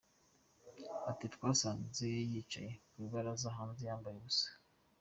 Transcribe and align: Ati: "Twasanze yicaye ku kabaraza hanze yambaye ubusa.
Ati: 1.09 1.25
"Twasanze 1.35 2.07
yicaye 2.31 2.71
ku 2.87 2.97
kabaraza 3.03 3.47
hanze 3.57 3.81
yambaye 3.89 4.15
ubusa. 4.17 4.47